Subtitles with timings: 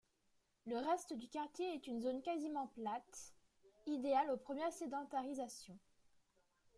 [0.65, 3.35] Le reste du quartier est une zone quasiment plate,
[3.85, 5.77] idéale aux premières sédentarisations.